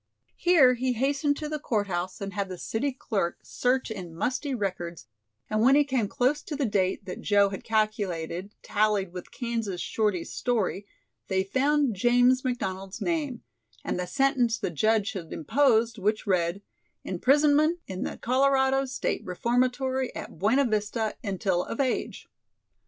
Here 0.37 0.73
he 0.73 0.93
hastened 0.93 1.37
to 1.37 1.47
the 1.47 1.59
court 1.59 1.85
house 1.85 2.21
and 2.21 2.33
had 2.33 2.49
the 2.49 2.57
city 2.57 2.91
clerk 2.91 3.37
search 3.43 3.91
in 3.91 4.15
musty 4.15 4.55
records 4.55 5.05
and 5.47 5.61
when 5.61 5.75
he 5.75 5.83
came 5.83 6.07
close 6.07 6.41
to 6.41 6.55
the 6.55 6.65
date 6.65 7.05
that 7.05 7.21
Joe 7.21 7.49
had 7.49 7.63
calculated 7.63 8.51
tallied 8.63 9.13
with 9.13 9.29
Kansas 9.29 9.79
Shorty's 9.79 10.33
story, 10.33 10.87
they 11.27 11.43
found 11.43 11.95
James 11.95 12.43
McDonald's 12.43 12.99
name, 12.99 13.43
and 13.85 13.99
the 13.99 14.07
sentence 14.07 14.57
the 14.57 14.71
judge 14.71 15.11
had 15.11 15.31
imposed 15.31 15.99
which 15.99 16.25
read: 16.25 16.63
"Imprisonment 17.03 17.79
in 17.85 18.01
the 18.01 18.17
Colorado 18.17 18.85
State 18.85 19.23
Reformatory 19.23 20.15
at 20.15 20.39
Buena 20.39 20.65
Vista 20.65 21.15
until 21.23 21.63
of 21.63 21.79
age." 21.79 22.27